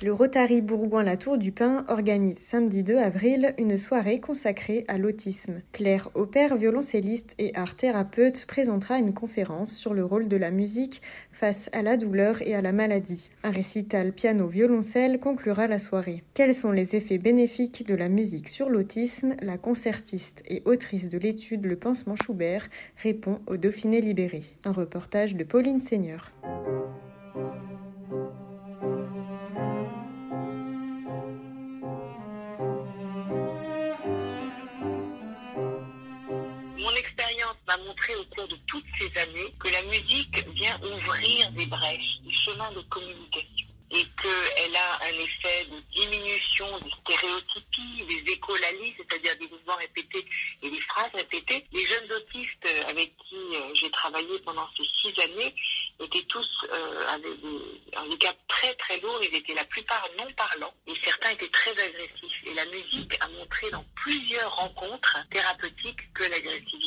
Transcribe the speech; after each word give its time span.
Le 0.00 0.12
Rotary 0.12 0.60
Bourgoin-La 0.60 1.16
Tour 1.16 1.38
du 1.38 1.50
Pin 1.50 1.84
organise 1.88 2.38
samedi 2.38 2.84
2 2.84 2.98
avril 2.98 3.52
une 3.58 3.76
soirée 3.76 4.20
consacrée 4.20 4.84
à 4.86 4.96
l'autisme. 4.96 5.60
Claire 5.72 6.08
Aupert, 6.14 6.56
violoncelliste 6.56 7.34
et 7.38 7.52
art 7.56 7.74
thérapeute, 7.74 8.46
présentera 8.46 8.98
une 9.00 9.12
conférence 9.12 9.74
sur 9.74 9.94
le 9.94 10.04
rôle 10.04 10.28
de 10.28 10.36
la 10.36 10.52
musique 10.52 11.02
face 11.32 11.68
à 11.72 11.82
la 11.82 11.96
douleur 11.96 12.42
et 12.42 12.54
à 12.54 12.62
la 12.62 12.70
maladie. 12.70 13.30
Un 13.42 13.50
récital 13.50 14.12
piano-violoncelle 14.12 15.18
conclura 15.18 15.66
la 15.66 15.80
soirée. 15.80 16.22
Quels 16.32 16.54
sont 16.54 16.70
les 16.70 16.94
effets 16.94 17.18
bénéfiques 17.18 17.84
de 17.84 17.96
la 17.96 18.08
musique 18.08 18.48
sur 18.48 18.70
l'autisme? 18.70 19.34
La 19.42 19.58
concertiste 19.58 20.44
et 20.46 20.62
autrice 20.64 21.08
de 21.08 21.18
l'étude 21.18 21.66
Le 21.66 21.74
pansement 21.74 22.14
Schubert 22.14 22.68
répond 23.02 23.40
au 23.48 23.56
Dauphiné 23.56 24.00
libéré. 24.00 24.44
Un 24.62 24.72
reportage 24.72 25.34
de 25.34 25.42
Pauline 25.42 25.80
Seigneur. 25.80 26.30
Montré 37.76 38.14
au 38.16 38.24
cours 38.24 38.48
de 38.48 38.56
toutes 38.66 38.84
ces 38.98 39.20
années 39.20 39.54
que 39.60 39.68
la 39.68 39.82
musique 39.82 40.46
vient 40.54 40.80
ouvrir 40.82 41.50
des 41.52 41.66
brèches, 41.66 42.18
des 42.24 42.32
chemins 42.32 42.72
de 42.72 42.80
communication 42.82 43.68
et 43.90 44.04
qu'elle 44.20 44.76
a 44.76 44.98
un 45.02 45.18
effet 45.18 45.64
de 45.64 45.80
diminution 45.94 46.66
des 46.80 46.90
stéréotypies, 46.90 48.04
des 48.06 48.32
écholalies, 48.32 48.94
c'est-à-dire 48.96 49.36
des 49.38 49.48
mouvements 49.48 49.76
répétés 49.76 50.26
et 50.62 50.70
des 50.70 50.80
phrases 50.80 51.10
répétées. 51.14 51.64
Les 51.72 51.84
jeunes 51.86 52.12
autistes 52.12 52.68
avec 52.88 53.14
qui 53.28 53.36
euh, 53.36 53.74
j'ai 53.74 53.90
travaillé 53.90 54.38
pendant 54.40 54.68
ces 54.76 54.84
six 55.00 55.20
années 55.22 55.54
étaient 56.00 56.24
tous 56.24 56.48
euh, 56.70 57.06
avec 57.08 57.40
des 57.40 57.96
handicaps 57.96 58.38
très 58.48 58.74
très 58.74 59.00
lourds, 59.00 59.20
ils 59.22 59.36
étaient 59.36 59.54
la 59.54 59.64
plupart 59.64 60.06
non 60.18 60.30
parlants 60.36 60.74
et 60.86 60.92
certains 61.02 61.30
étaient 61.30 61.48
très 61.48 61.70
agressifs. 61.70 62.42
Et 62.44 62.54
la 62.54 62.66
musique 62.66 63.14
a 63.20 63.28
montré 63.28 63.70
dans 63.70 63.84
plusieurs 63.94 64.54
rencontres 64.54 65.16
thérapeutiques 65.30 66.12
que 66.12 66.24
l'agressivité 66.24 66.77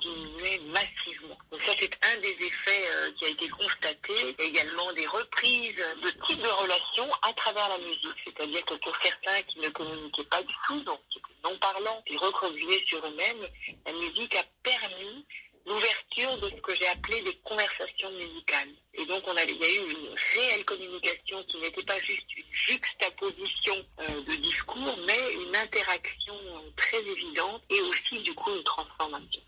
diminuait 0.00 0.60
massivement. 0.72 1.38
Donc 1.50 1.62
ça 1.62 1.72
c'est 1.78 1.96
un 2.06 2.20
des 2.20 2.36
effets 2.40 2.84
euh, 2.90 3.10
qui 3.18 3.24
a 3.26 3.28
été 3.28 3.48
constaté. 3.48 4.12
Également 4.38 4.92
des 4.92 5.06
reprises 5.06 5.74
de 5.74 6.10
type 6.26 6.40
de 6.40 6.48
relation 6.48 7.08
à 7.22 7.32
travers 7.32 7.68
la 7.68 7.78
musique. 7.78 8.16
C'est-à-dire 8.24 8.64
que 8.64 8.74
pour 8.74 8.94
certains 9.02 9.42
qui 9.42 9.58
ne 9.60 9.68
communiquaient 9.68 10.24
pas 10.24 10.42
du 10.42 10.54
tout, 10.66 10.80
donc 10.82 11.00
non 11.44 11.56
parlants 11.58 12.02
et 12.06 12.16
recroquevillés 12.16 12.84
sur 12.86 13.04
eux-mêmes, 13.06 13.48
la 13.86 13.92
musique 13.92 14.34
a 14.36 14.44
permis 14.62 15.26
l'ouverture 15.66 16.38
de 16.38 16.48
ce 16.50 16.60
que 16.62 16.74
j'ai 16.76 16.86
appelé 16.88 17.20
des 17.22 17.34
conversations 17.44 18.10
musicales. 18.12 18.70
Et 18.94 19.04
donc 19.06 19.22
on 19.26 19.36
a, 19.36 19.42
il 19.42 19.56
y 19.56 19.64
a 19.64 19.68
eu 19.68 19.90
une 19.90 20.14
réelle 20.14 20.64
communication 20.64 21.42
qui 21.44 21.58
n'était 21.58 21.82
pas 21.82 21.98
juste 21.98 22.36
une 22.36 22.44
juxtaposition 22.52 23.84
euh, 24.00 24.22
de 24.22 24.36
discours, 24.36 24.96
mais 25.06 25.34
une 25.34 25.56
interaction 25.56 26.34
très 26.74 27.00
évidente 27.00 27.62
et 27.70 27.80
aussi 27.82 28.20
du 28.20 28.34
coup 28.34 28.50
une 28.54 28.64
transformation. 28.64 29.42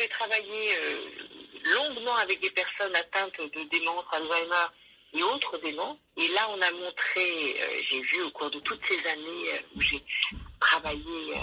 j'ai 0.00 0.08
travaillé 0.08 0.74
euh, 0.76 0.98
longuement 1.74 2.16
avec 2.16 2.40
des 2.40 2.50
personnes 2.50 2.94
atteintes 2.96 3.40
de 3.40 3.62
démence, 3.64 4.04
Alzheimer 4.12 4.66
et 5.12 5.22
autres 5.22 5.58
démons. 5.58 5.98
Et 6.16 6.28
là, 6.28 6.48
on 6.50 6.60
a 6.60 6.70
montré, 6.72 7.20
euh, 7.20 7.80
j'ai 7.82 8.00
vu 8.00 8.22
au 8.22 8.30
cours 8.30 8.50
de 8.50 8.60
toutes 8.60 8.84
ces 8.84 9.06
années 9.08 9.48
euh, 9.52 9.76
où 9.76 9.80
j'ai 9.80 10.02
travaillé 10.58 11.34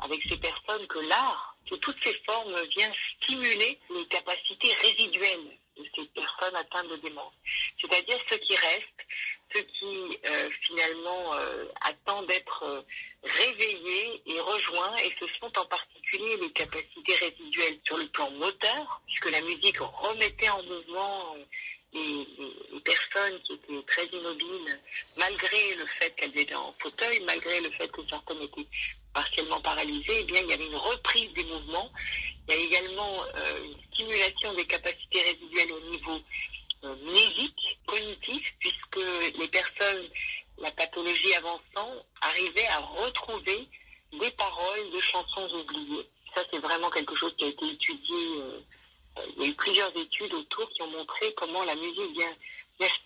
avec 0.00 0.22
ces 0.22 0.36
personnes 0.36 0.86
que 0.86 0.98
l'art, 1.00 1.51
sous 1.68 1.76
toutes 1.78 2.02
ses 2.02 2.14
formes, 2.26 2.54
vient 2.76 2.92
stimuler 3.22 3.78
les 3.94 4.06
capacités 4.06 4.72
résiduelles 4.82 5.58
de 5.76 5.84
ces 5.96 6.04
personnes 6.06 6.54
atteintes 6.56 6.88
de 6.88 6.96
démence. 6.96 7.32
C'est-à-dire 7.80 8.18
ceux 8.28 8.36
qui 8.38 8.54
restent, 8.54 9.06
ceux 9.54 9.62
qui 9.62 10.18
finalement 10.60 11.32
attendent 11.80 12.26
d'être 12.26 12.84
réveillés 13.22 14.22
et 14.26 14.40
rejoints, 14.40 14.96
et 14.96 15.14
ce 15.18 15.26
sont 15.40 15.58
en 15.58 15.64
particulier 15.64 16.36
les 16.36 16.52
capacités 16.52 17.14
résiduelles 17.14 17.80
sur 17.84 17.96
le 17.96 18.06
plan 18.08 18.30
moteur, 18.32 19.00
puisque 19.06 19.30
la 19.30 19.40
musique 19.40 19.78
remettait 19.78 20.50
en 20.50 20.62
mouvement 20.62 21.36
euh, 21.94 22.24
les, 22.72 22.80
personnes 22.80 23.40
qui 23.42 23.52
étaient 23.52 23.82
très 23.86 24.06
immobiles, 24.06 24.80
malgré 25.16 25.74
le 25.76 25.86
fait 25.86 26.10
qu'elles 26.16 26.38
étaient 26.38 26.54
en 26.54 26.74
fauteuil, 26.78 27.20
malgré 27.26 27.60
le 27.60 27.70
fait 27.70 27.90
que 27.90 28.00
certaines 28.08 28.42
étaient 28.42 28.66
partiellement 29.12 29.60
paralysées, 29.60 30.20
eh 30.20 30.24
bien, 30.24 30.40
il 30.42 30.50
y 30.50 30.54
avait 30.54 30.66
une 30.66 30.76
reprise 30.76 31.32
des 31.34 31.44
mouvements. 31.44 31.92
Il 32.48 32.54
y 32.54 32.58
a 32.58 32.60
également 32.60 33.24
euh, 33.36 33.64
une 33.64 33.76
stimulation 33.92 34.54
des 34.54 34.64
capacités 34.64 35.22
résiduelles 35.22 35.72
au 35.72 35.90
niveau 35.90 36.18
euh, 36.84 36.96
mnésique, 37.04 37.78
cognitif, 37.86 38.54
puisque 38.58 39.00
les 39.38 39.48
personnes 39.48 40.08
la 40.62 40.70
pathologie 40.70 41.34
avançant, 41.34 41.92
arrivait 42.20 42.66
à 42.68 42.78
retrouver 42.78 43.68
des 44.12 44.30
paroles 44.32 44.90
de 44.94 45.00
chansons 45.00 45.48
oubliées. 45.54 46.08
Ça, 46.34 46.42
c'est 46.50 46.60
vraiment 46.60 46.90
quelque 46.90 47.14
chose 47.14 47.34
qui 47.36 47.44
a 47.44 47.48
été 47.48 47.66
étudié. 47.66 48.16
Euh, 48.38 48.60
il 49.42 49.46
y 49.46 49.48
a 49.48 49.52
eu 49.52 49.56
plusieurs 49.56 49.96
études 49.96 50.32
autour 50.34 50.68
qui 50.70 50.82
ont 50.82 50.90
montré 50.90 51.34
comment 51.34 51.64
la 51.64 51.74
musique 51.74 52.12
vient, 52.12 52.36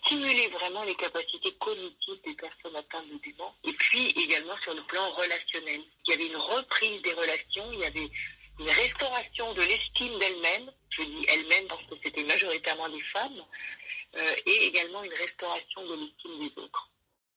stimuler 0.03 0.47
vraiment 0.49 0.83
les 0.83 0.95
capacités 0.95 1.51
cognitives 1.59 2.21
des 2.25 2.33
personnes 2.33 2.75
atteintes 2.75 3.09
de 3.09 3.17
démence. 3.23 3.53
Et 3.63 3.73
puis 3.73 4.07
également 4.21 4.55
sur 4.61 4.73
le 4.73 4.83
plan 4.83 5.09
relationnel. 5.11 5.81
Il 6.05 6.11
y 6.11 6.13
avait 6.13 6.27
une 6.27 6.37
reprise 6.37 7.01
des 7.01 7.13
relations, 7.13 7.71
il 7.73 7.79
y 7.79 7.85
avait 7.85 8.09
une 8.59 8.69
restauration 8.69 9.53
de 9.53 9.61
l'estime 9.61 10.17
d'elle-même, 10.17 10.71
je 10.89 11.03
dis 11.03 11.25
elle-même 11.29 11.67
parce 11.67 11.83
que 11.83 11.95
c'était 12.03 12.23
majoritairement 12.23 12.89
des 12.89 12.99
femmes, 13.01 13.43
euh, 14.17 14.35
et 14.45 14.65
également 14.65 15.03
une 15.03 15.13
restauration 15.13 15.85
de 15.85 15.95
l'estime 15.95 16.39
des 16.39 16.61
autres. 16.61 16.66